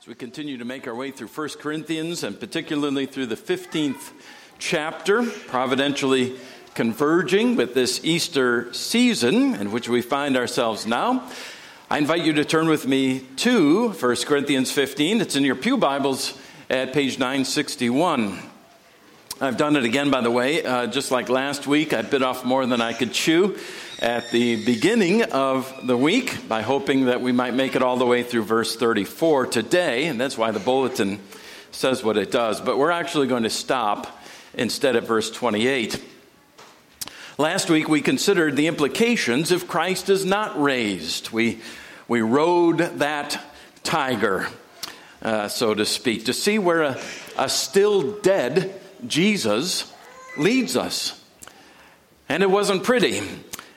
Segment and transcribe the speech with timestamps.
[0.00, 4.12] As we continue to make our way through 1 Corinthians and particularly through the 15th
[4.58, 6.38] chapter, providentially
[6.72, 11.28] converging with this Easter season in which we find ourselves now,
[11.90, 15.20] I invite you to turn with me to 1 Corinthians 15.
[15.20, 16.32] It's in your Pew Bibles
[16.70, 18.49] at page 961.
[19.42, 20.62] I've done it again, by the way.
[20.62, 23.56] Uh, just like last week, I bit off more than I could chew
[23.98, 28.04] at the beginning of the week by hoping that we might make it all the
[28.04, 31.20] way through verse 34 today, and that's why the bulletin
[31.70, 32.60] says what it does.
[32.60, 34.20] But we're actually going to stop
[34.52, 36.04] instead at verse 28.
[37.38, 41.30] Last week we considered the implications if Christ is not raised.
[41.30, 41.60] We,
[42.08, 43.42] we rode that
[43.84, 44.48] tiger,
[45.22, 47.00] uh, so to speak, to see where a,
[47.38, 49.92] a still dead Jesus
[50.36, 51.22] leads us.
[52.28, 53.22] And it wasn't pretty.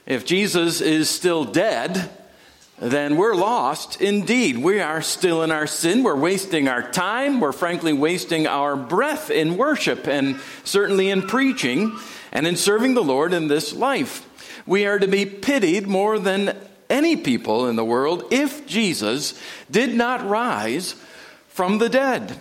[0.06, 2.10] If Jesus is still dead,
[2.80, 4.58] then we're lost indeed.
[4.58, 6.04] We are still in our sin.
[6.04, 7.40] We're wasting our time.
[7.40, 11.98] We're frankly wasting our breath in worship and certainly in preaching
[12.32, 14.30] and in serving the Lord in this life.
[14.66, 16.58] We are to be pitied more than
[16.90, 19.40] any people in the world if Jesus
[19.72, 20.96] did not rise
[21.48, 22.40] from the dead.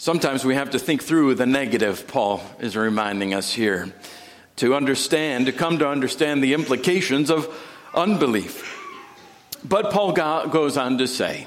[0.00, 3.92] Sometimes we have to think through the negative, Paul is reminding us here
[4.56, 7.54] to understand, to come to understand the implications of
[7.92, 8.78] unbelief.
[9.62, 11.46] But Paul goes on to say,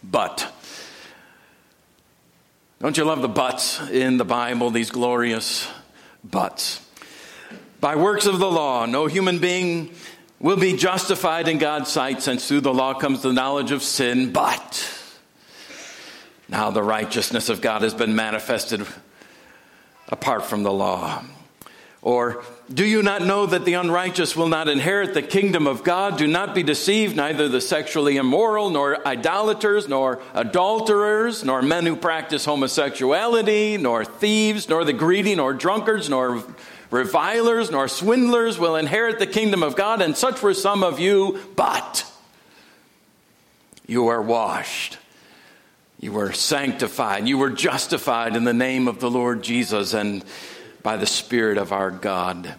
[0.00, 0.48] but.
[2.78, 5.68] Don't you love the buts in the Bible, these glorious
[6.22, 6.86] buts?
[7.80, 9.92] By works of the law, no human being
[10.38, 14.32] will be justified in God's sight, since through the law comes the knowledge of sin.
[14.32, 14.93] But
[16.48, 18.86] now the righteousness of God has been manifested
[20.08, 21.24] apart from the law.
[22.02, 26.18] Or, do you not know that the unrighteous will not inherit the kingdom of God?
[26.18, 31.96] Do not be deceived, neither the sexually immoral, nor idolaters, nor adulterers, nor men who
[31.96, 36.44] practice homosexuality, nor thieves, nor the greedy, nor drunkards, nor
[36.90, 40.02] revilers, nor swindlers will inherit the kingdom of God.
[40.02, 42.04] And such were some of you, but
[43.86, 44.98] you are washed.
[46.04, 47.26] You were sanctified.
[47.26, 49.94] You were justified in the name of the Lord Jesus.
[49.94, 50.22] And
[50.82, 52.54] by the Spirit of our God.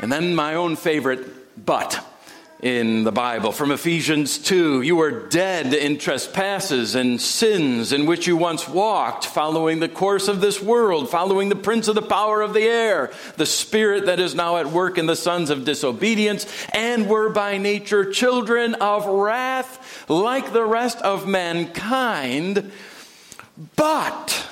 [0.00, 2.04] And then my own favorite, but
[2.60, 4.82] in the Bible from Ephesians 2.
[4.82, 10.28] You were dead in trespasses and sins in which you once walked, following the course
[10.28, 14.20] of this world, following the prince of the power of the air, the spirit that
[14.20, 19.06] is now at work in the sons of disobedience, and were by nature children of
[19.06, 22.72] wrath like the rest of mankind.
[23.76, 24.48] But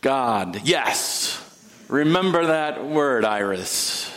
[0.00, 0.60] God.
[0.64, 1.44] Yes.
[1.88, 4.07] Remember that word, Iris.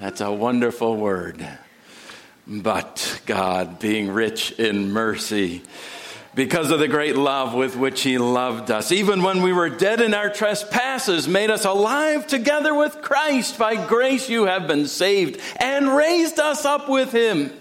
[0.00, 1.46] That's a wonderful word.
[2.46, 5.62] But God, being rich in mercy,
[6.34, 10.00] because of the great love with which He loved us, even when we were dead
[10.00, 13.58] in our trespasses, made us alive together with Christ.
[13.58, 17.52] By grace you have been saved and raised us up with Him.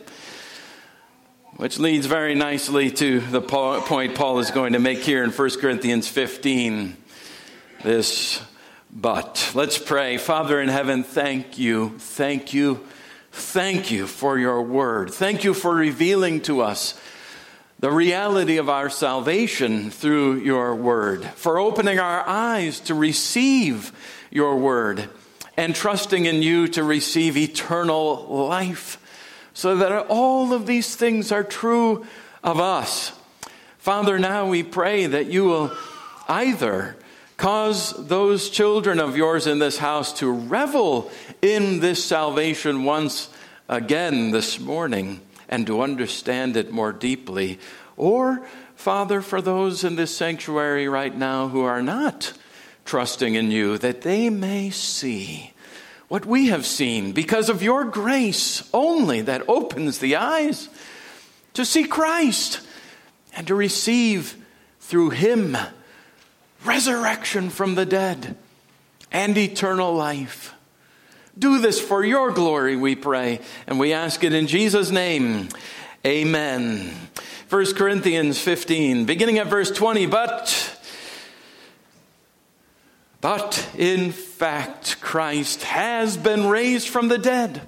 [1.57, 5.50] Which leads very nicely to the point Paul is going to make here in 1
[5.59, 6.95] Corinthians 15
[7.83, 8.41] this
[8.91, 9.51] but.
[9.53, 10.17] Let's pray.
[10.17, 12.85] Father in heaven, thank you, thank you,
[13.31, 15.11] thank you for your word.
[15.11, 17.00] Thank you for revealing to us
[17.79, 23.94] the reality of our salvation through your word, for opening our eyes to receive
[24.29, 25.09] your word
[25.56, 28.97] and trusting in you to receive eternal life,
[29.53, 32.06] so that all of these things are true
[32.44, 33.13] of us.
[33.77, 35.71] Father, now we pray that you will
[36.27, 36.97] either
[37.39, 41.09] Cause those children of yours in this house to revel
[41.41, 43.29] in this salvation once
[43.69, 47.57] again this morning and to understand it more deeply.
[47.95, 48.45] Or,
[48.75, 52.33] Father, for those in this sanctuary right now who are not
[52.83, 55.53] trusting in you, that they may see
[56.09, 60.68] what we have seen because of your grace only that opens the eyes
[61.53, 62.59] to see Christ
[63.33, 64.36] and to receive
[64.81, 65.56] through him
[66.65, 68.35] resurrection from the dead,
[69.11, 70.53] and eternal life.
[71.38, 75.50] Do this for your glory, we pray, and we ask it in Jesus' name.
[76.06, 76.94] Amen.
[77.50, 80.75] 1 Corinthians 15, beginning at verse 20, but
[83.21, 87.67] but in fact Christ has been raised from the dead,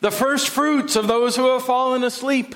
[0.00, 2.54] the first fruits of those who have fallen asleep.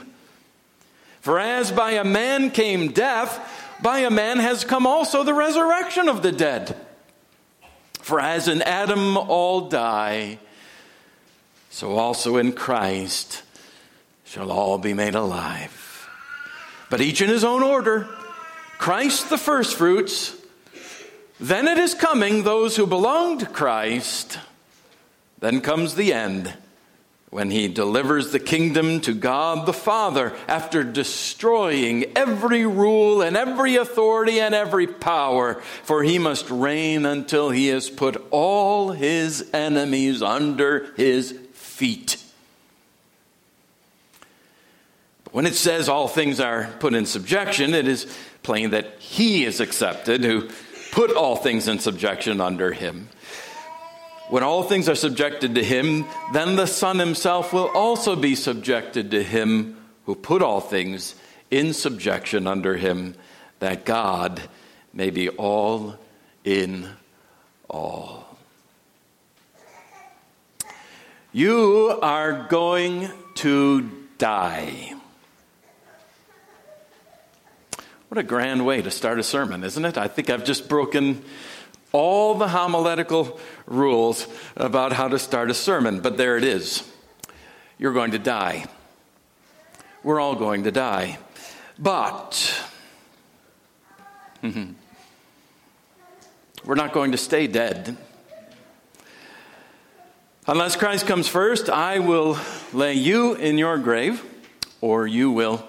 [1.21, 6.09] For as by a man came death, by a man has come also the resurrection
[6.09, 6.77] of the dead.
[8.01, 10.39] For as in Adam all die,
[11.71, 13.43] so also in Christ
[14.25, 16.09] shall all be made alive.
[16.89, 18.09] But each in his own order
[18.79, 20.35] Christ the firstfruits,
[21.39, 24.39] then it is coming those who belong to Christ,
[25.39, 26.55] then comes the end
[27.31, 33.77] when he delivers the kingdom to God the Father after destroying every rule and every
[33.77, 35.55] authority and every power,
[35.85, 42.21] for he must reign until he has put all his enemies under his feet.
[45.23, 48.13] But when it says all things are put in subjection, it is
[48.43, 50.49] plain that he is accepted who
[50.91, 53.09] put all things in subjection under him.
[54.31, 59.11] When all things are subjected to him, then the Son himself will also be subjected
[59.11, 61.17] to him who put all things
[61.51, 63.17] in subjection under him,
[63.59, 64.41] that God
[64.93, 65.99] may be all
[66.45, 66.89] in
[67.69, 68.39] all.
[71.33, 74.95] You are going to die.
[78.09, 79.99] What a grand way to start a sermon, isn't it?
[79.99, 81.25] I think I've just broken
[81.93, 84.27] all the homiletical rules
[84.57, 86.89] about how to start a sermon, but there it is.
[87.79, 88.67] You're going to die.
[90.03, 91.19] We're all going to die.
[91.79, 92.63] But
[96.65, 97.97] we're not going to stay dead.
[100.47, 102.39] Unless Christ comes first, I will
[102.73, 104.25] lay you in your grave,
[104.81, 105.65] or you will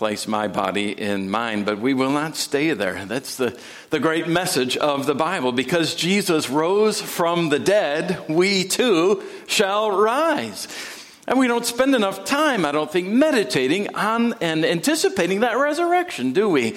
[0.00, 3.04] place my body in mine, but we will not stay there.
[3.04, 3.60] That's the,
[3.90, 5.52] the great message of the Bible.
[5.52, 10.68] Because Jesus rose from the dead, we too shall rise.
[11.30, 16.32] And we don't spend enough time, I don't think, meditating on and anticipating that resurrection,
[16.32, 16.76] do we?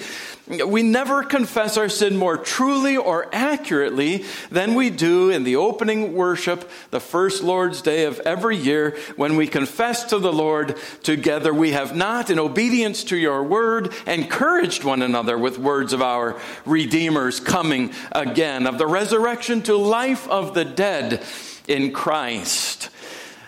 [0.64, 6.14] We never confess our sin more truly or accurately than we do in the opening
[6.14, 11.52] worship, the first Lord's Day of every year, when we confess to the Lord together.
[11.52, 16.40] We have not, in obedience to your word, encouraged one another with words of our
[16.64, 21.24] Redeemer's coming again, of the resurrection to life of the dead
[21.66, 22.90] in Christ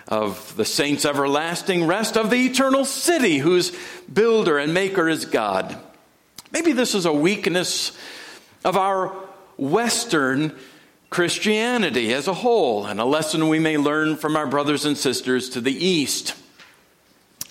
[0.07, 3.71] of the saints' everlasting rest, of the eternal city whose
[4.11, 5.77] builder and maker is God.
[6.51, 7.97] Maybe this is a weakness
[8.63, 9.13] of our
[9.57, 10.55] Western
[11.09, 15.49] Christianity as a whole, and a lesson we may learn from our brothers and sisters
[15.51, 16.35] to the East.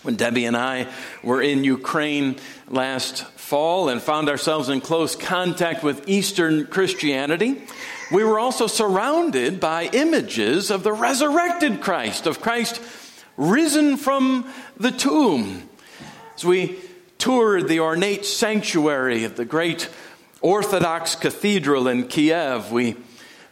[0.03, 0.87] When Debbie and I
[1.23, 2.37] were in Ukraine
[2.69, 7.63] last fall and found ourselves in close contact with Eastern Christianity,
[8.11, 12.81] we were also surrounded by images of the resurrected Christ, of Christ
[13.37, 15.69] risen from the tomb.
[16.37, 16.79] As we
[17.19, 19.89] toured the ornate sanctuary of the great
[20.41, 22.97] Orthodox cathedral in Kiev, we,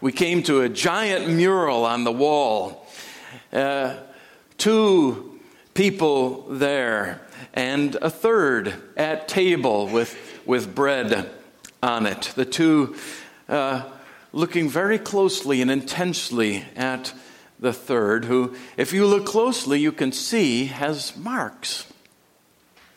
[0.01, 2.87] we came to a giant mural on the wall.
[3.53, 3.97] Uh,
[4.59, 5.41] two
[5.73, 7.21] people there,
[7.53, 10.17] and a third at table with,
[10.47, 11.31] with bread
[11.83, 12.33] on it.
[12.37, 12.95] The two
[13.49, 13.83] uh,
[14.35, 17.15] looking very closely and intensely at
[17.61, 21.87] the third, who, if you look closely, you can see has marks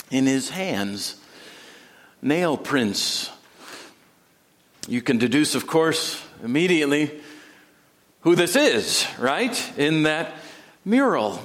[0.10, 1.16] in his hands,
[2.24, 3.30] nail prints.
[4.88, 7.22] You can deduce, of course, immediately
[8.22, 9.78] who this is, right?
[9.78, 10.34] In that
[10.84, 11.39] mural.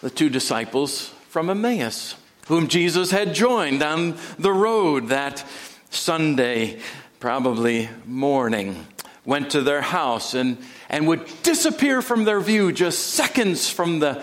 [0.00, 2.14] The two disciples from Emmaus,
[2.46, 5.44] whom Jesus had joined on the road that
[5.90, 6.80] Sunday
[7.20, 8.86] probably morning,
[9.24, 10.58] went to their house and,
[10.88, 14.22] and would disappear from their view just seconds from the,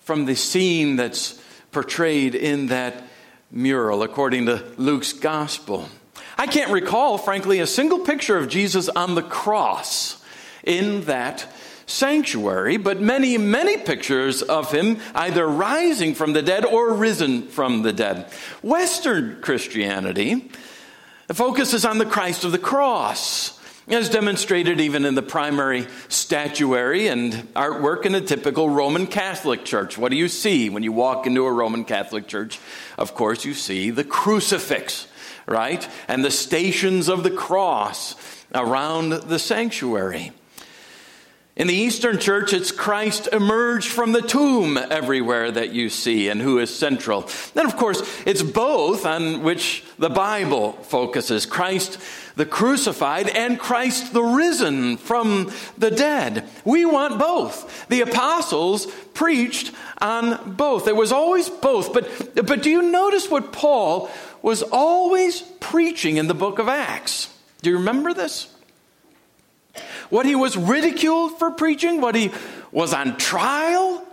[0.00, 1.40] from the scene that's
[1.72, 3.04] portrayed in that
[3.50, 5.88] mural, according to Luke's gospel.
[6.36, 10.22] I can't recall, frankly, a single picture of Jesus on the cross
[10.62, 11.46] in that
[11.86, 17.82] sanctuary, but many, many pictures of him either rising from the dead or risen from
[17.82, 18.30] the dead.
[18.62, 20.50] Western Christianity
[21.28, 25.86] the focus is on the Christ of the cross, as demonstrated even in the primary
[26.08, 29.98] statuary and artwork in a typical Roman Catholic church.
[29.98, 32.58] What do you see when you walk into a Roman Catholic church?
[32.96, 35.06] Of course, you see the crucifix,
[35.46, 35.86] right?
[36.08, 38.14] And the stations of the cross
[38.54, 40.32] around the sanctuary.
[41.58, 46.40] In the Eastern Church, it's Christ emerged from the tomb everywhere that you see and
[46.40, 47.28] who is central.
[47.52, 51.98] Then, of course, it's both on which the Bible focuses Christ
[52.36, 56.48] the crucified and Christ the risen from the dead.
[56.64, 57.88] We want both.
[57.88, 60.86] The apostles preached on both.
[60.86, 61.92] It was always both.
[61.92, 64.08] But, but do you notice what Paul
[64.42, 67.34] was always preaching in the book of Acts?
[67.62, 68.46] Do you remember this?
[70.10, 72.32] What he was ridiculed for preaching, what he
[72.72, 74.04] was on trial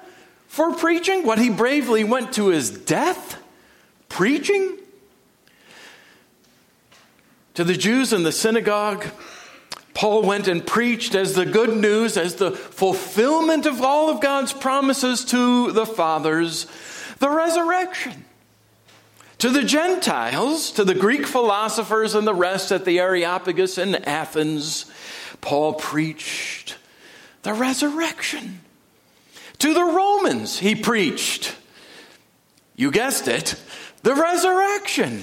[0.48, 3.42] for preaching, what he bravely went to his death
[4.10, 4.78] preaching.
[7.56, 9.06] To the Jews in the synagogue,
[9.94, 14.52] Paul went and preached as the good news, as the fulfillment of all of God's
[14.52, 16.68] promises to the fathers,
[17.20, 18.26] the resurrection.
[19.40, 24.86] To the Gentiles, to the Greek philosophers and the rest at the Areopagus in Athens,
[25.46, 26.76] Paul preached
[27.44, 28.62] the resurrection.
[29.60, 31.56] To the Romans, he preached,
[32.76, 33.56] you guessed it,
[34.02, 35.22] the resurrection.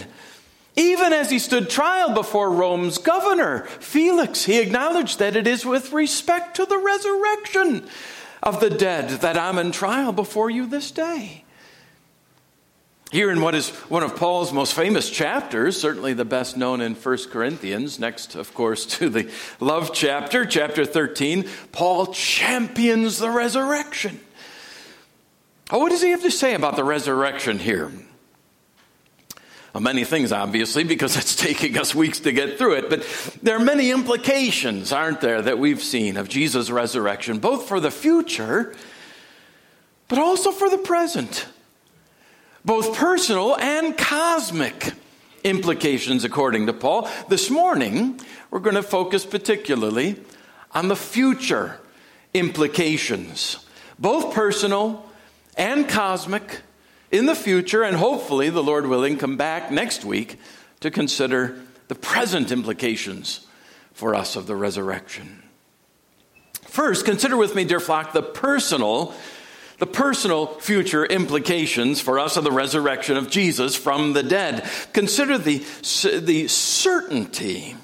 [0.76, 5.92] Even as he stood trial before Rome's governor, Felix, he acknowledged that it is with
[5.92, 7.88] respect to the resurrection
[8.44, 11.41] of the dead that I'm in trial before you this day.
[13.12, 16.94] Here in what is one of Paul's most famous chapters, certainly the best known in
[16.94, 24.18] 1 Corinthians, next, of course, to the love chapter, chapter 13, Paul champions the resurrection.
[25.70, 27.92] Oh, what does he have to say about the resurrection here?
[29.74, 32.88] Well, many things, obviously, because it's taking us weeks to get through it.
[32.88, 33.02] But
[33.42, 37.90] there are many implications, aren't there, that we've seen of Jesus' resurrection, both for the
[37.90, 38.74] future,
[40.08, 41.46] but also for the present.
[42.64, 44.92] Both personal and cosmic
[45.42, 47.08] implications, according to Paul.
[47.28, 50.20] This morning, we're going to focus particularly
[50.72, 51.80] on the future
[52.32, 53.66] implications,
[53.98, 55.04] both personal
[55.56, 56.60] and cosmic
[57.10, 60.38] in the future, and hopefully, the Lord willing, come back next week
[60.80, 63.46] to consider the present implications
[63.92, 65.42] for us of the resurrection.
[66.62, 69.14] First, consider with me, dear flock, the personal
[69.82, 74.64] the personal future implications for us of the resurrection of Jesus from the dead.
[74.92, 75.58] Consider the,
[76.20, 77.74] the certainty,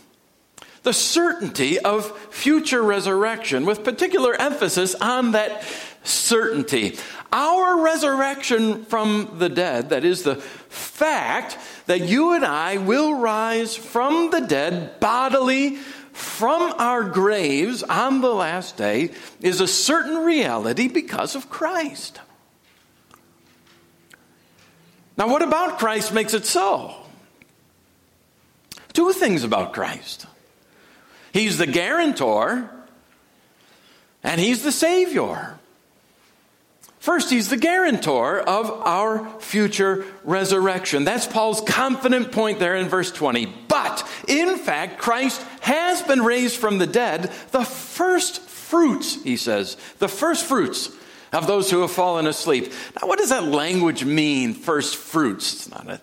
[0.84, 5.64] the certainty of future resurrection, with particular emphasis on that
[6.04, 6.96] certainty.
[7.32, 13.74] Our resurrection from the dead, that is the fact that you and I will rise
[13.74, 15.78] from the dead bodily
[16.18, 22.20] from our graves on the last day, is a certain reality because of Christ.
[25.16, 26.94] Now, what about Christ makes it so?
[28.92, 30.26] Two things about Christ.
[31.32, 32.68] He's the guarantor
[34.24, 35.58] and he's the savior.
[36.98, 41.04] First, he's the guarantor of our future resurrection.
[41.04, 43.46] That's Paul's confident point there in verse 20.
[43.68, 49.76] But, in fact, Christ has been raised from the dead, the first fruits, he says,
[49.98, 50.90] the first fruits
[51.32, 52.72] of those who have fallen asleep.
[53.00, 55.52] Now, what does that language mean, first fruits?
[55.54, 56.00] It's not a,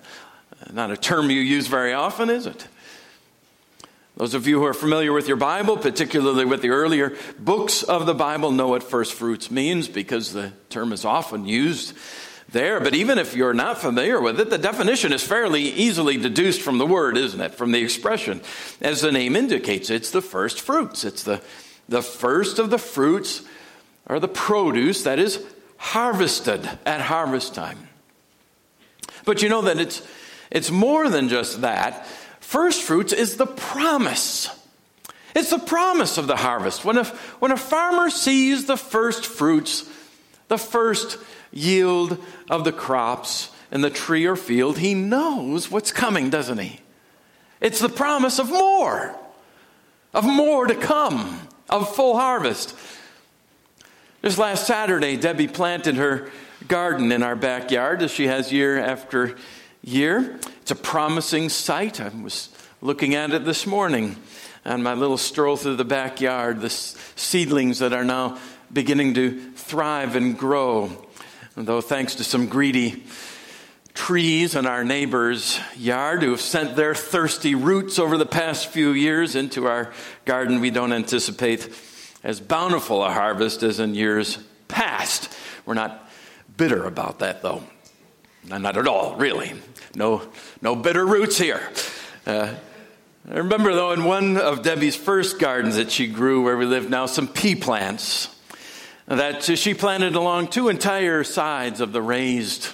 [0.72, 2.68] not a term you use very often, is it?
[4.18, 8.06] Those of you who are familiar with your Bible, particularly with the earlier books of
[8.06, 11.94] the Bible, know what first fruits means because the term is often used
[12.56, 12.80] there.
[12.80, 16.80] But even if you're not familiar with it, the definition is fairly easily deduced from
[16.80, 17.54] the word, isn't it?
[17.54, 18.42] From the expression.
[18.82, 21.04] As the name indicates, it's the first fruits.
[21.04, 21.40] It's the,
[21.88, 23.44] the first of the fruits
[24.08, 25.46] or the produce that is
[25.78, 27.90] harvested at harvest time.
[29.24, 30.02] But you know that it's,
[30.50, 32.08] it's more than just that
[32.46, 34.50] First fruits is the promise.
[35.36, 36.86] It's the promise of the harvest.
[36.86, 37.04] When a,
[37.40, 39.90] when a farmer sees the first fruits,
[40.48, 41.18] the first
[41.56, 46.82] yield of the crops in the tree or field, he knows what's coming, doesn't he?
[47.60, 49.16] It's the promise of more,
[50.14, 52.76] of more to come, of full harvest.
[54.22, 56.30] Just last Saturday, Debbie planted her
[56.68, 59.36] garden in our backyard, as she has year after
[59.84, 60.40] year.
[60.62, 62.02] It's a promising site.
[62.02, 62.50] I was
[62.82, 64.18] looking at it this morning
[64.66, 68.40] on my little stroll through the backyard, the seedlings that are now
[68.74, 71.05] beginning to thrive and grow.
[71.58, 73.06] Though thanks to some greedy
[73.94, 78.92] trees in our neighbor's yard who have sent their thirsty roots over the past few
[78.92, 79.94] years into our
[80.26, 81.70] garden, we don't anticipate
[82.26, 85.34] as bountiful a harvest as in years past.
[85.66, 86.10] We're not
[86.58, 87.64] bitter about that, though.
[88.44, 89.54] Not at all, really.
[89.96, 90.24] No,
[90.62, 91.62] no bitter roots here.
[92.28, 92.54] Uh,
[93.32, 96.90] I remember, though, in one of Debbie's first gardens that she grew where we live
[96.90, 98.35] now, some pea plants
[99.08, 102.70] that she planted along two entire sides of the raised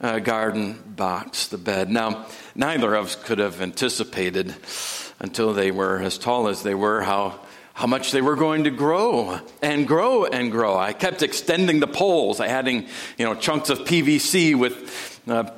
[0.00, 1.90] uh, garden box, the bed.
[1.90, 4.54] Now, neither of us could have anticipated
[5.20, 7.40] until they were as tall as they were how
[7.74, 10.76] how much they were going to grow and grow and grow.
[10.76, 15.50] I kept extending the poles, adding you know chunks of PVC with uh,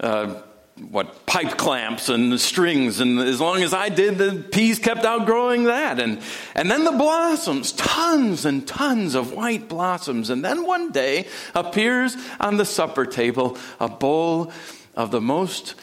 [0.00, 0.42] uh,
[0.90, 5.04] what pipe clamps and the strings and as long as i did the peas kept
[5.04, 6.00] outgrowing that.
[6.00, 6.20] And
[6.54, 10.30] and then the blossoms tons and tons of white blossoms.
[10.30, 14.52] And then one day appears on the supper table a bowl
[14.94, 15.74] of the most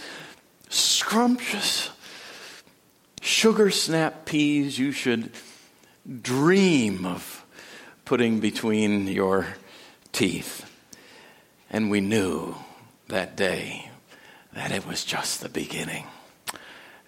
[0.70, 1.90] scrumptious
[3.22, 5.32] sugar snap peas you should
[6.22, 7.44] dream of
[8.04, 9.48] putting between your
[10.12, 10.70] teeth.
[11.70, 12.56] And we knew
[13.08, 13.90] that day
[14.56, 16.06] that it was just the beginning.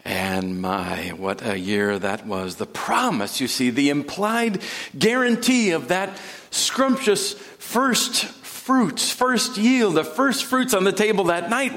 [0.05, 2.57] And my, what a year that was.
[2.57, 4.61] The promise, you see, the implied
[4.97, 6.17] guarantee of that
[6.51, 11.73] scrumptious first fruits, first yield, the first fruits on the table that night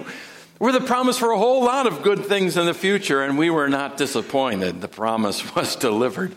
[0.58, 3.48] were the promise for a whole lot of good things in the future, and we
[3.48, 4.80] were not disappointed.
[4.80, 6.34] The promise was delivered.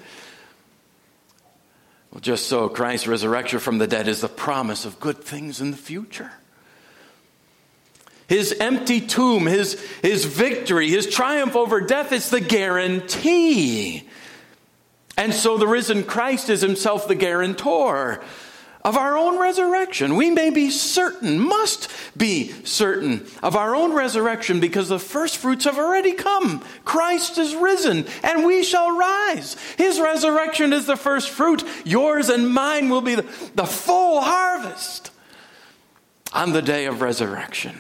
[2.11, 5.71] Well, just so Christ's resurrection from the dead is the promise of good things in
[5.71, 6.31] the future
[8.27, 14.07] his empty tomb, his, his victory, his triumph over death, it's the guarantee.
[15.17, 18.23] And so the risen Christ is himself the guarantor
[18.83, 20.15] of our own resurrection.
[20.15, 25.63] We may be certain, must be certain of our own resurrection because the first fruits
[25.65, 26.63] have already come.
[26.83, 29.55] Christ is risen and we shall rise.
[29.77, 31.63] His resurrection is the first fruit.
[31.85, 33.25] Yours and mine will be the,
[33.55, 35.11] the full harvest
[36.33, 37.79] on the day of resurrection.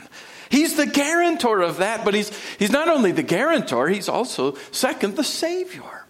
[0.53, 2.29] He's the guarantor of that, but he's,
[2.59, 6.05] he's not only the guarantor, he's also, second, the Savior.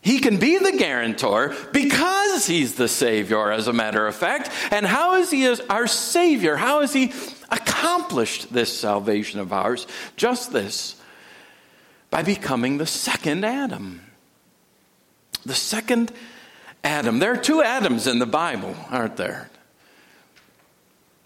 [0.00, 4.48] He can be the guarantor because he's the Savior, as a matter of fact.
[4.70, 6.54] And how is he our Savior?
[6.54, 7.12] How has he
[7.50, 9.88] accomplished this salvation of ours?
[10.16, 10.94] Just this
[12.10, 14.02] by becoming the second Adam.
[15.44, 16.12] The second
[16.84, 17.18] Adam.
[17.18, 19.50] There are two Adams in the Bible, aren't there?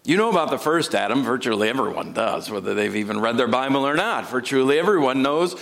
[0.07, 3.85] You know about the first Adam, virtually everyone does, whether they've even read their Bible
[3.85, 4.31] or not.
[4.31, 5.55] Virtually everyone knows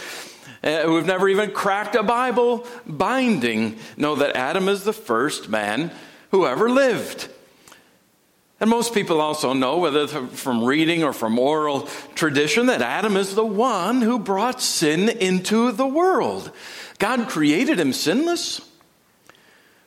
[0.62, 5.90] uh, who've never even cracked a Bible binding know that Adam is the first man
[6.30, 7.30] who ever lived.
[8.60, 13.34] And most people also know, whether from reading or from oral tradition, that Adam is
[13.34, 16.52] the one who brought sin into the world.
[16.98, 18.60] God created him sinless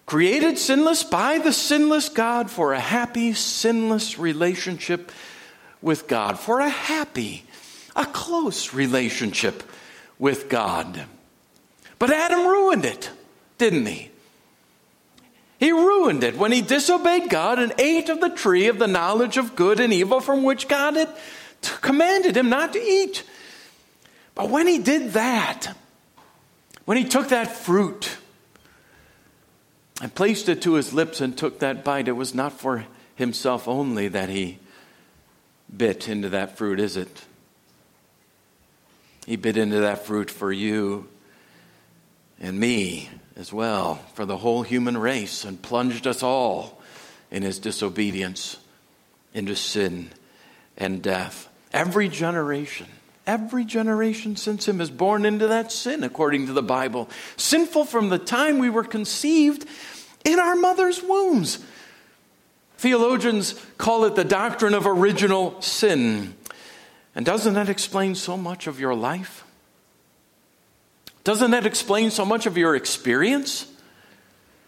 [0.08, 5.12] created sinless by the sinless God for a happy, sinless relationship
[5.82, 7.44] with God, for a happy,
[7.96, 9.64] a close relationship
[10.18, 11.06] with God.
[12.00, 13.12] But Adam ruined it,
[13.58, 14.10] didn't he?
[15.60, 19.38] He ruined it when he disobeyed God and ate of the tree of the knowledge
[19.38, 21.10] of good and evil from which God had
[21.82, 23.24] commanded him not to eat.
[24.36, 25.76] But when he did that,
[26.86, 28.18] when he took that fruit,
[30.02, 32.08] and placed it to his lips and took that bite.
[32.08, 34.60] It was not for himself only that he
[35.76, 37.26] bit into that fruit, is it?
[39.26, 41.08] He bit into that fruit for you
[42.40, 46.82] and me as well, for the whole human race, and plunged us all
[47.30, 48.58] in his disobedience
[49.34, 50.10] into sin
[50.78, 51.50] and death.
[51.74, 52.88] Every generation
[53.28, 57.10] Every generation since him is born into that sin, according to the Bible.
[57.36, 59.68] Sinful from the time we were conceived
[60.24, 61.60] in our mother's wombs.
[62.78, 66.36] Theologians call it the doctrine of original sin.
[67.16, 69.44] And doesn't that explain so much of your life?
[71.26, 73.68] Doesn't that explain so much of your experience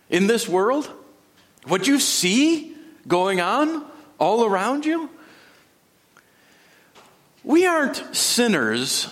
[0.09, 0.89] in this world?
[1.65, 2.75] What you see
[3.07, 3.85] going on
[4.19, 5.09] all around you?
[7.43, 9.07] We aren't sinners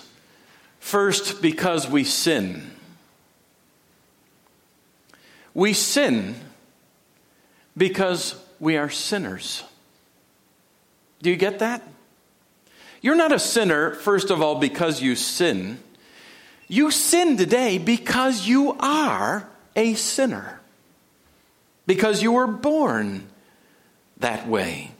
[0.79, 2.71] first because we sin.
[5.53, 6.35] We sin
[7.75, 9.63] because we are sinners.
[11.21, 11.81] Do you get that?
[13.01, 15.79] You're not a sinner, first of all, because you sin.
[16.67, 20.59] You sin today because you are a sinner,
[21.85, 23.27] because you were born
[24.17, 24.91] that way.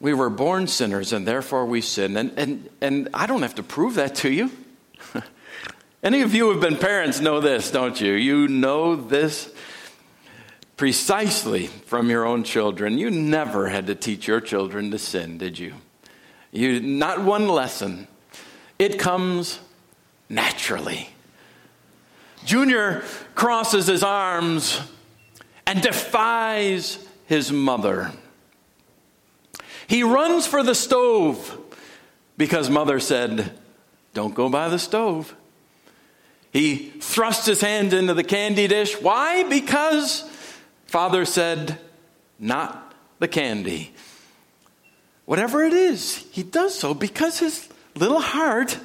[0.00, 2.16] We were born sinners and therefore we sin.
[2.16, 4.50] And, and, and I don't have to prove that to you.
[6.02, 8.12] Any of you who have been parents know this, don't you?
[8.12, 9.52] You know this
[10.76, 12.98] precisely from your own children.
[12.98, 15.74] You never had to teach your children to sin, did you?
[16.52, 18.06] You not one lesson.
[18.78, 19.58] It comes
[20.28, 21.10] naturally.
[22.44, 23.02] Junior
[23.34, 24.80] crosses his arms
[25.66, 28.12] and defies his mother.
[29.88, 31.58] He runs for the stove
[32.36, 33.52] because mother said,
[34.14, 35.34] Don't go by the stove.
[36.52, 39.00] He thrusts his hand into the candy dish.
[39.00, 39.42] Why?
[39.44, 40.28] Because
[40.86, 41.78] father said,
[42.38, 43.92] Not the candy.
[45.24, 48.78] whatever it is, he does so because his little heart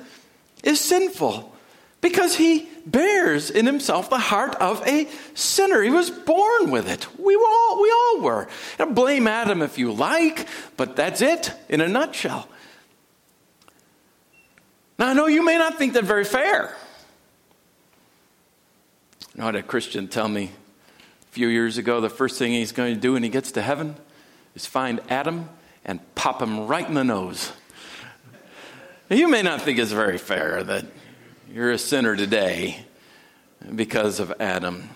[0.63, 1.55] is sinful,
[2.01, 5.81] because he bears in himself the heart of a sinner.
[5.81, 7.07] He was born with it.
[7.19, 8.47] We all, we all were.
[8.89, 12.47] Blame Adam if you like, but that's it in a nutshell.
[14.97, 16.75] Now, I know you may not think that very fair.
[19.39, 22.93] I had a Christian tell me a few years ago the first thing he's going
[22.95, 23.95] to do when he gets to heaven
[24.55, 25.49] is find Adam
[25.85, 27.51] and pop him right in the nose.
[29.09, 30.85] Now, You may not think it's very fair that
[31.53, 32.85] you're a sinner today
[33.75, 34.89] because of Adam.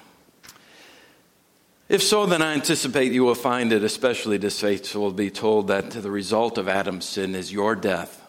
[1.89, 5.91] If so, then I anticipate you will find it especially distasteful to be told that
[5.91, 8.21] the result of Adam's sin is your death.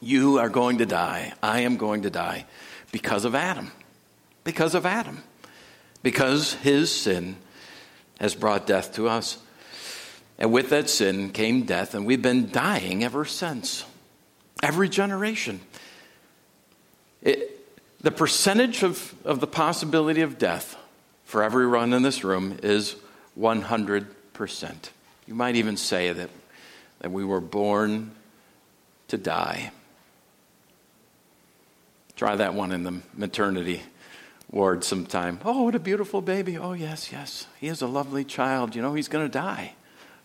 [0.00, 1.32] You are going to die.
[1.42, 2.46] I am going to die
[2.90, 3.70] because of Adam.
[4.42, 5.22] Because of Adam.
[6.02, 7.36] Because his sin
[8.18, 9.38] has brought death to us.
[10.38, 13.84] And with that sin came death, and we've been dying ever since.
[14.60, 15.60] Every generation.
[17.22, 17.48] It,
[18.00, 20.76] the percentage of, of the possibility of death
[21.24, 22.96] for everyone in this room is
[23.38, 24.06] 100%.
[25.26, 26.30] You might even say that,
[26.98, 28.10] that we were born
[29.08, 29.70] to die.
[32.16, 33.82] Try that one in the maternity
[34.50, 35.40] ward sometime.
[35.44, 36.58] Oh, what a beautiful baby.
[36.58, 37.46] Oh, yes, yes.
[37.58, 38.76] He is a lovely child.
[38.76, 39.74] You know, he's going to die.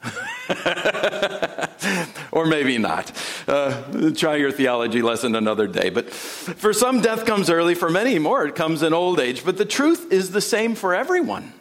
[2.32, 3.12] or maybe not.
[3.48, 5.90] Uh, try your theology lesson another day.
[5.90, 7.76] But for some, death comes early.
[7.76, 9.44] For many more, it comes in old age.
[9.44, 11.54] But the truth is the same for everyone.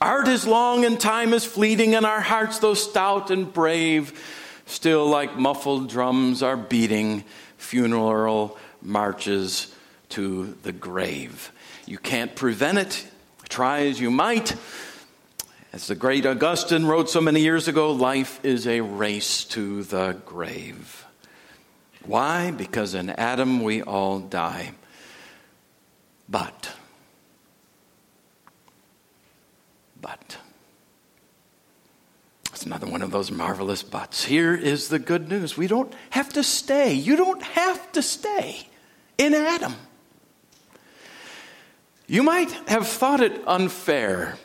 [0.00, 4.20] Art is long and time is fleeting, and our hearts, though stout and brave,
[4.66, 7.22] still like muffled drums are beating
[7.56, 9.72] funeral marches
[10.08, 11.52] to the grave.
[11.86, 13.06] You can't prevent it,
[13.48, 14.56] try as you might.
[15.72, 20.20] As the great Augustine wrote so many years ago, life is a race to the
[20.26, 21.06] grave.
[22.04, 22.50] Why?
[22.50, 24.72] Because in Adam we all die.
[26.28, 26.70] But,
[29.98, 30.36] but,
[32.50, 34.24] it's another one of those marvelous buts.
[34.24, 35.56] Here is the good news.
[35.56, 36.92] We don't have to stay.
[36.92, 38.68] You don't have to stay
[39.16, 39.74] in Adam.
[42.06, 44.38] You might have thought it unfair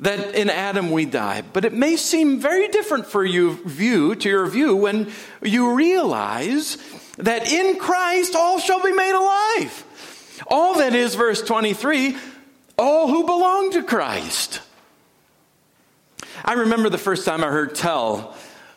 [0.00, 4.28] that in Adam we die, but it may seem very different for you view to
[4.28, 5.10] your view when
[5.42, 6.78] you realize
[7.16, 9.84] that in Christ all shall be made alive.
[10.46, 12.16] All that is verse 23,
[12.78, 14.60] all who belong to Christ.
[16.44, 18.36] I remember the first time I heard tell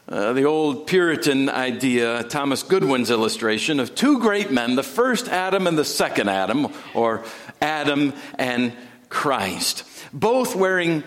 [0.09, 5.67] uh, the old Puritan idea, Thomas Goodwin's illustration of two great men, the first Adam
[5.67, 7.23] and the second Adam, or
[7.61, 8.73] Adam and
[9.09, 11.03] Christ, both wearing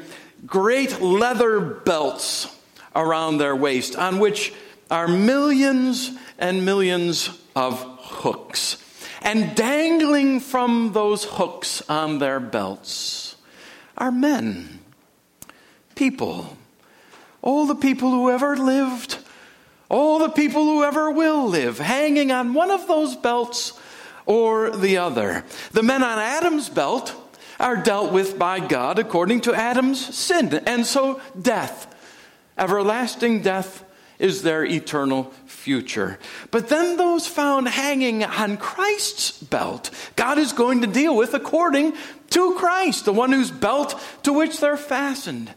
[0.46, 2.54] great leather belts
[2.94, 4.52] around their waist, on which
[4.90, 8.76] are millions and millions of hooks.
[9.22, 13.36] And dangling from those hooks on their belts
[13.96, 14.80] are men,
[15.94, 16.56] people
[17.44, 19.18] all the people who ever lived,
[19.90, 23.78] all the people who ever will live, hanging on one of those belts
[24.24, 25.44] or the other.
[25.72, 27.14] The men on Adam's belt
[27.58, 31.92] are dealt with by God according to Adam's sin, and so death,
[32.58, 33.84] everlasting death,
[34.18, 36.18] is their eternal future.
[36.50, 41.94] But then those found hanging on Christ's belt, God is going to deal with according
[42.30, 45.52] to Christ, the one whose belt to which they're fastened.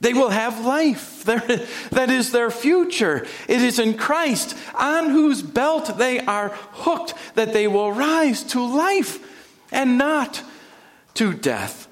[0.00, 1.24] They will have life.
[1.24, 3.26] that is their future.
[3.48, 8.60] It is in Christ, on whose belt they are hooked, that they will rise to
[8.60, 9.18] life
[9.72, 10.42] and not
[11.14, 11.88] to death.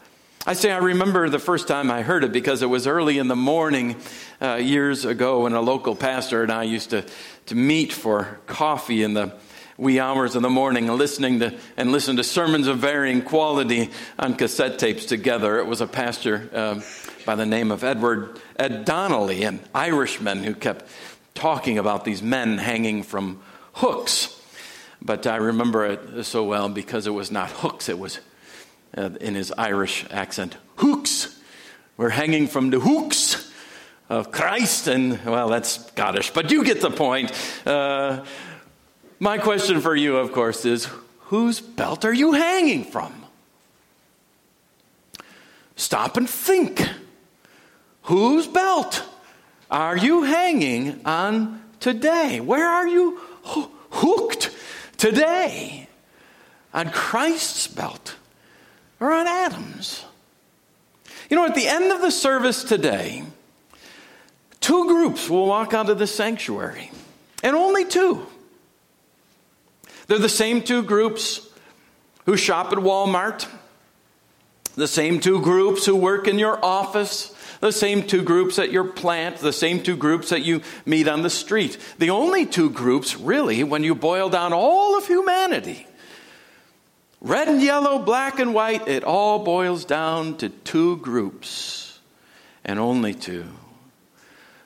[0.47, 3.29] I say I remember the first time I heard it because it was early in
[3.29, 3.97] the morning
[4.41, 7.05] uh, years ago when a local pastor and I used to,
[7.47, 9.33] to meet for coffee in the
[9.79, 13.91] wee hours of the morning and listening to and listen to sermons of varying quality
[14.19, 15.59] on cassette tapes together.
[15.59, 16.49] It was a pastor.
[16.53, 16.83] Um,
[17.25, 20.87] by the name of Edward Ed Donnelly, an Irishman who kept
[21.35, 23.41] talking about these men hanging from
[23.75, 24.39] hooks.
[25.01, 28.21] But I remember it so well because it was not hooks, it was
[28.97, 31.39] uh, in his Irish accent, hooks.
[31.97, 33.51] We're hanging from the hooks
[34.09, 37.33] of Christ, and well, that's Scottish, but you get the point.
[37.67, 38.25] Uh,
[39.19, 40.89] my question for you, of course, is
[41.21, 43.15] whose belt are you hanging from?
[45.77, 46.87] Stop and think.
[48.03, 49.05] Whose belt
[49.71, 52.41] are you hanging on today?
[52.41, 53.19] Where are you
[53.91, 54.51] hooked
[54.97, 55.89] today?
[56.75, 58.17] On Christ's belt
[59.03, 60.05] or on Adam's?
[61.29, 63.25] You know, at the end of the service today,
[64.61, 66.91] two groups will walk out of the sanctuary,
[67.43, 68.27] and only two.
[70.07, 71.49] They're the same two groups
[72.27, 73.49] who shop at Walmart,
[74.75, 78.85] the same two groups who work in your office, the same two groups at your
[78.85, 81.79] plant, the same two groups that you meet on the street.
[81.99, 85.87] The only two groups, really, when you boil down all of humanity,
[87.23, 92.01] red and yellow, black and white, it all boils down to two groups,
[92.65, 93.47] and only two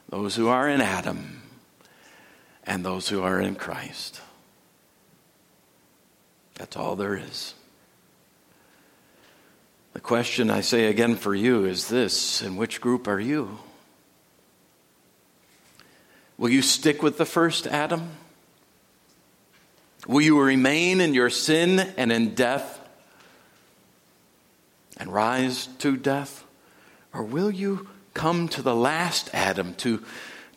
[0.08, 1.42] those who are in Adam
[2.64, 4.20] and those who are in Christ.
[6.54, 7.54] That's all there is.
[9.92, 13.58] The question I say again for you is this In which group are you?
[16.38, 18.10] Will you stick with the first Adam?
[20.06, 22.80] Will you remain in your sin and in death
[24.96, 26.44] and rise to death?
[27.12, 30.02] Or will you come to the last Adam, to,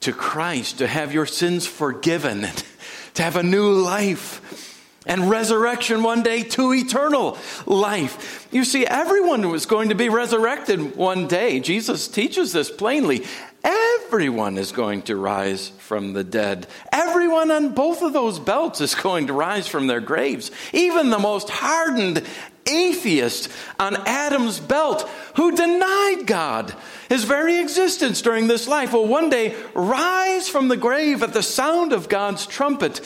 [0.01, 2.47] to Christ, to have your sins forgiven,
[3.15, 4.67] to have a new life?
[5.05, 8.47] and resurrection one day to eternal life.
[8.51, 11.59] You see, everyone was going to be resurrected one day.
[11.61, 13.25] Jesus teaches this plainly.
[13.63, 16.67] Everyone is going to rise from the dead.
[16.91, 20.51] Everyone on both of those belts is going to rise from their graves.
[20.73, 22.23] Even the most hardened
[22.65, 26.73] atheist on Adam's belt who denied God,
[27.09, 31.43] his very existence during this life, will one day rise from the grave at the
[31.43, 33.01] sound of God's trumpet.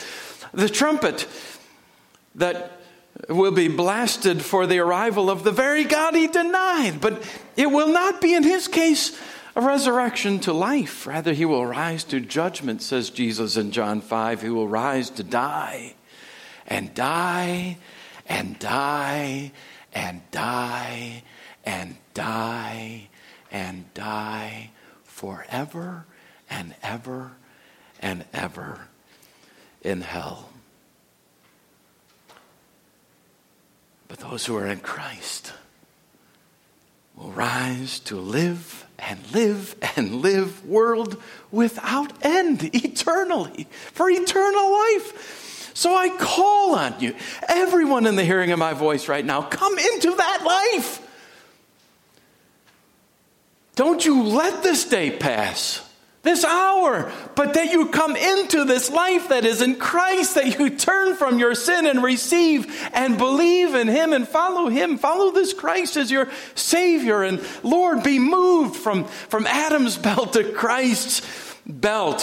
[0.52, 1.26] The trumpet
[2.36, 2.80] that
[3.28, 7.00] will be blasted for the arrival of the very God he denied.
[7.00, 7.22] But
[7.56, 9.18] it will not be, in his case,
[9.56, 11.06] a resurrection to life.
[11.06, 14.42] Rather, he will rise to judgment, says Jesus in John 5.
[14.42, 15.94] He will rise to die
[16.66, 17.78] and die
[18.26, 19.52] and die
[19.92, 21.22] and die
[21.64, 23.08] and die
[23.50, 24.70] and die
[25.04, 26.06] forever
[26.50, 27.32] and ever
[28.00, 28.88] and ever
[29.82, 30.50] in hell.
[34.08, 35.52] But those who are in Christ
[37.16, 45.72] will rise to live and live and live world without end eternally for eternal life.
[45.74, 47.14] So I call on you,
[47.48, 51.00] everyone in the hearing of my voice right now, come into that life.
[53.74, 55.82] Don't you let this day pass
[56.24, 60.70] this hour, but that you come into this life that is in Christ, that you
[60.70, 64.98] turn from your sin and receive and believe in Him and follow Him.
[64.98, 67.22] Follow this Christ as your Savior.
[67.22, 71.22] And Lord, be moved from, from Adam's belt to Christ's
[71.66, 72.22] belt,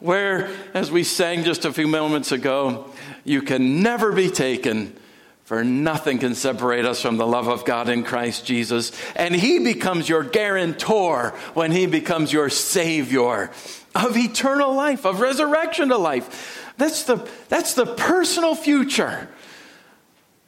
[0.00, 2.90] where, as we sang just a few moments ago,
[3.24, 4.96] you can never be taken
[5.44, 8.92] for nothing can separate us from the love of God in Christ Jesus.
[9.14, 13.50] And He becomes your guarantor when He becomes your Savior
[13.94, 16.72] of eternal life, of resurrection to life.
[16.78, 19.28] That's the, that's the personal future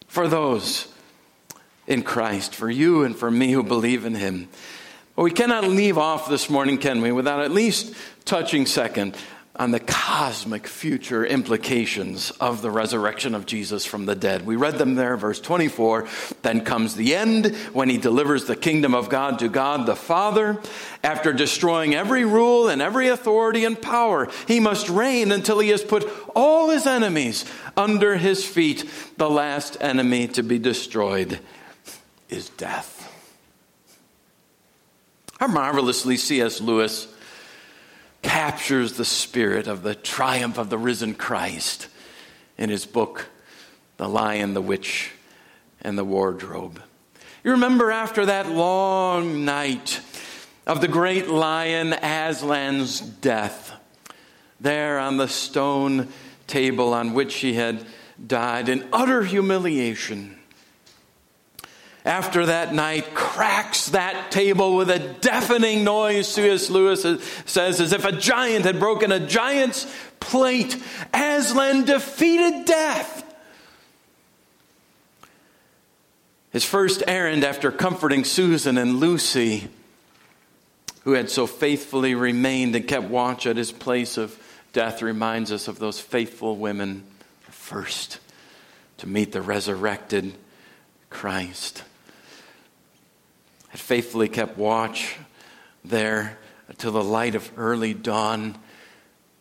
[0.09, 0.89] for those
[1.87, 4.49] in Christ, for you and for me who believe in Him.
[5.15, 9.15] But we cannot leave off this morning, can we, without at least touching second
[9.59, 14.45] on the cosmic future implications of the resurrection of Jesus from the dead.
[14.45, 16.07] We read them there, verse 24.
[16.43, 20.61] Then comes the end when he delivers the kingdom of God to God the Father.
[21.03, 25.83] After destroying every rule and every authority and power, he must reign until he has
[25.83, 27.45] put all his enemies
[27.77, 28.89] under his feet.
[29.17, 31.41] The last enemy to be destroyed
[32.29, 32.93] is death.
[35.39, 36.61] How marvelously C.S.
[36.61, 37.09] Lewis
[38.23, 41.89] captures the spirit of the triumph of the risen Christ
[42.59, 43.29] in his book,
[43.97, 45.13] The Lion, the Witch,
[45.83, 46.83] and the Wardrobe.
[47.45, 50.01] You remember after that long night
[50.67, 53.73] of the great lion Aslan's death,
[54.61, 56.09] there on the stone
[56.47, 57.87] table on which he had
[58.25, 60.37] died in utter humiliation
[62.07, 66.71] after that night cracks that table with a deafening noise, C.S.
[66.71, 67.03] Lewis
[67.47, 70.81] says, as if a giant had broken a giant's plate.
[71.13, 73.25] Aslan defeated death.
[76.53, 79.69] His first errand after comforting Susan and Lucy,
[81.03, 84.41] who had so faithfully remained and kept watch at his place of
[84.73, 87.03] death, reminds us of those faithful women
[87.51, 88.21] first
[88.99, 90.35] to meet the resurrected
[91.11, 91.83] Christ
[93.77, 95.19] had faithfully kept watch
[95.85, 96.39] there
[96.79, 98.57] till the light of early dawn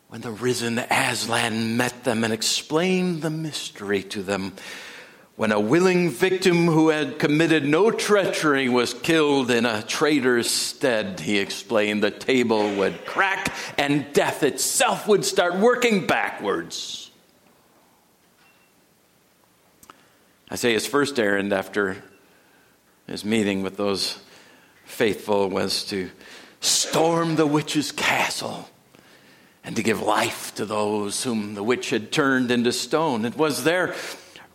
[0.09, 4.51] when the risen Aslan met them and explained the mystery to them.
[5.37, 11.21] when a willing victim who had committed no treachery was killed in a traitor's stead,
[11.21, 17.09] he explained, the table would crack and death itself would start working backwards.
[20.51, 22.03] Aslan's first errand after
[23.07, 24.19] his meeting with those
[24.85, 26.09] faithful was to
[26.61, 28.69] storm the witch's castle
[29.63, 33.25] and to give life to those whom the witch had turned into stone.
[33.25, 33.95] It was their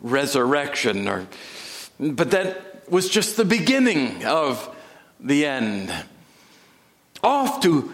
[0.01, 1.27] resurrection, or,
[1.99, 4.73] but that was just the beginning of
[5.19, 5.93] the end.
[7.23, 7.93] Off to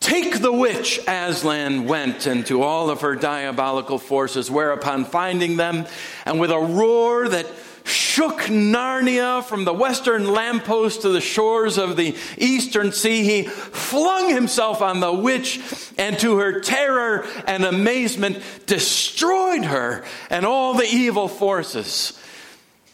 [0.00, 5.86] take the witch, Aslan went into all of her diabolical forces, whereupon finding them,
[6.24, 7.46] and with a roar that
[7.86, 13.22] shook Narnia from the western lamppost to the shores of the eastern sea.
[13.22, 15.60] He flung himself on the witch
[15.96, 22.18] and to her terror and amazement destroyed her and all the evil forces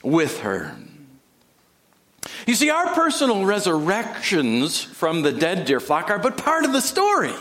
[0.02, 0.76] with her.
[2.46, 6.80] You see, our personal resurrections from the dead, dear flock, are but part of the
[6.80, 7.32] story.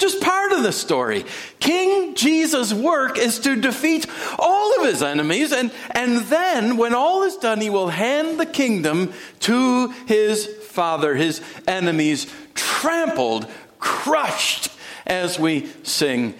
[0.00, 1.26] Just part of the story.
[1.58, 4.06] King Jesus' work is to defeat
[4.38, 8.46] all of his enemies, and, and then, when all is done, he will hand the
[8.46, 13.46] kingdom to his Father, his enemies trampled,
[13.78, 14.72] crushed,
[15.06, 16.34] as we sing,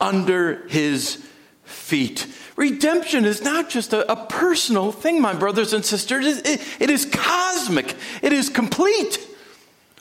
[0.00, 1.26] under his
[1.64, 2.28] feet.
[2.54, 6.26] Redemption is not just a, a personal thing, my brothers and sisters.
[6.26, 9.18] It, it, it is cosmic, it is complete.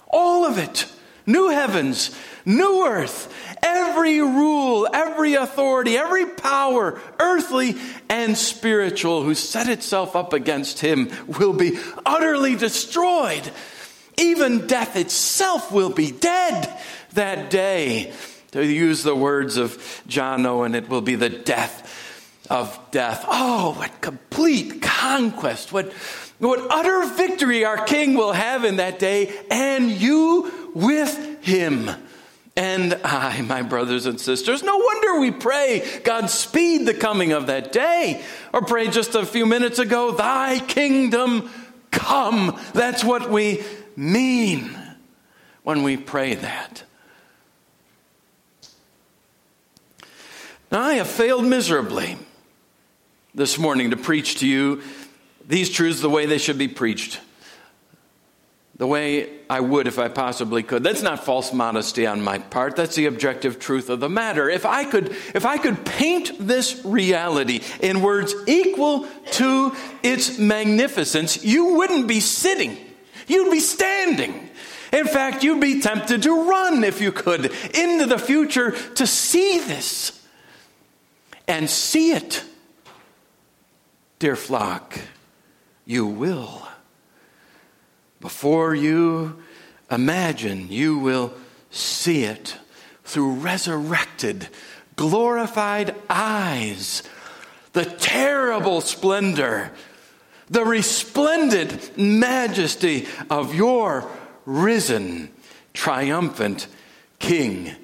[0.09, 0.85] All of it.
[1.25, 2.13] New heavens,
[2.45, 7.75] new earth, every rule, every authority, every power, earthly
[8.09, 13.49] and spiritual, who set itself up against him will be utterly destroyed.
[14.17, 16.77] Even death itself will be dead
[17.13, 18.13] that day.
[18.51, 21.89] To use the words of John Owen, it will be the death
[22.49, 23.25] of death.
[23.27, 25.91] Oh, what complete conquest, what,
[26.37, 31.89] what utter victory our King will have in that day, and you with him.
[32.55, 37.47] And I, my brothers and sisters, no wonder we pray, God speed the coming of
[37.47, 38.21] that day.
[38.53, 41.49] Or pray just a few minutes ago, Thy kingdom
[41.89, 42.59] come.
[42.73, 43.63] That's what we
[43.95, 44.77] mean
[45.63, 46.83] when we pray that.
[50.71, 52.17] Now, I have failed miserably
[53.33, 54.81] this morning to preach to you
[55.47, 57.19] these truths the way they should be preached
[58.83, 60.83] the way I would if I possibly could.
[60.83, 62.75] That's not false modesty on my part.
[62.75, 64.49] That's the objective truth of the matter.
[64.49, 71.45] If I could, if I could paint this reality in words equal to its magnificence,
[71.45, 72.77] you wouldn't be sitting.
[73.25, 74.49] You'd be standing.
[74.91, 79.59] In fact, you'd be tempted to run if you could into the future to see
[79.59, 80.27] this
[81.47, 82.43] and see it.
[84.19, 84.99] Dear flock,
[85.85, 86.67] you will.
[88.23, 89.43] Before you
[89.91, 91.33] imagine, you will
[91.71, 92.55] see it
[93.03, 94.47] through resurrected,
[94.95, 97.03] glorified eyes.
[97.73, 99.73] The terrible splendor,
[100.49, 104.09] the resplendent majesty of your
[104.45, 105.29] risen,
[105.73, 106.67] triumphant
[107.19, 107.75] King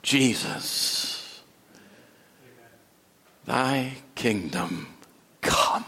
[0.00, 1.42] Jesus.
[3.44, 4.86] Thy kingdom
[5.42, 5.84] come.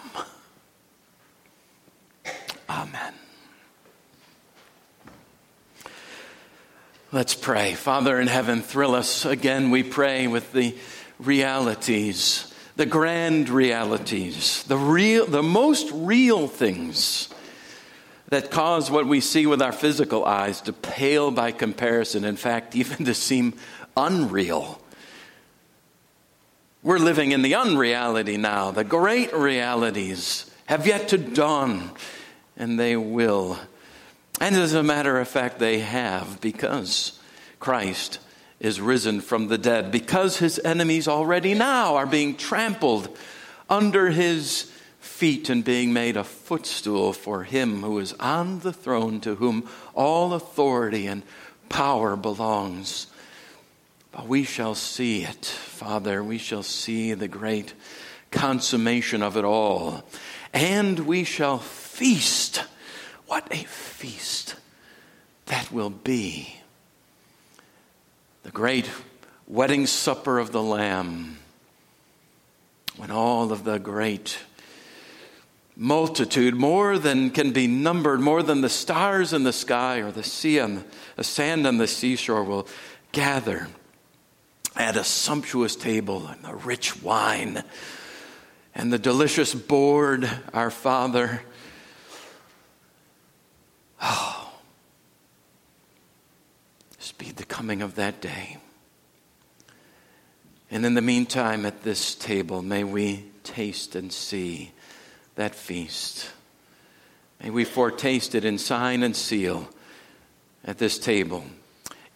[2.68, 3.14] Amen.
[7.14, 7.74] Let's pray.
[7.74, 10.74] Father in heaven, thrill us again, we pray, with the
[11.20, 17.28] realities, the grand realities, the real, the most real things
[18.30, 22.74] that cause what we see with our physical eyes to pale by comparison, in fact,
[22.74, 23.54] even to seem
[23.96, 24.82] unreal.
[26.82, 28.72] We're living in the unreality now.
[28.72, 31.92] The great realities have yet to dawn,
[32.56, 33.56] and they will.
[34.40, 37.18] And as a matter of fact, they have because
[37.60, 38.18] Christ
[38.60, 43.16] is risen from the dead, because his enemies already now are being trampled
[43.68, 44.70] under his
[45.00, 49.68] feet and being made a footstool for him who is on the throne, to whom
[49.94, 51.22] all authority and
[51.68, 53.06] power belongs.
[54.12, 56.22] But we shall see it, Father.
[56.22, 57.74] We shall see the great
[58.30, 60.04] consummation of it all.
[60.52, 62.64] And we shall feast
[63.26, 64.56] what a feast
[65.46, 66.56] that will be.
[68.42, 68.90] The great
[69.46, 71.38] wedding supper of the Lamb,
[72.96, 74.38] when all of the great
[75.76, 80.22] multitude, more than can be numbered, more than the stars in the sky or the
[80.22, 80.84] sea and
[81.16, 82.68] the sand on the seashore, will
[83.12, 83.68] gather
[84.76, 87.62] at a sumptuous table and the rich wine
[88.74, 91.42] and the delicious board, our Father.
[94.02, 94.52] Oh,
[96.98, 98.58] speed the coming of that day.
[100.70, 104.72] And in the meantime, at this table, may we taste and see
[105.36, 106.30] that feast.
[107.42, 109.68] May we foretaste it in sign and seal
[110.64, 111.44] at this table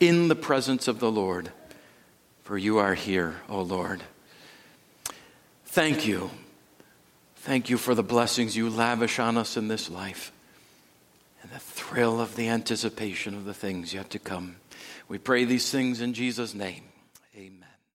[0.01, 1.53] in the presence of the Lord,
[2.43, 4.03] for you are here, O Lord.
[5.67, 6.31] Thank you.
[7.37, 10.33] Thank you for the blessings you lavish on us in this life
[11.43, 14.57] and the thrill of the anticipation of the things yet to come.
[15.09, 16.88] We pray these things in Jesus' name.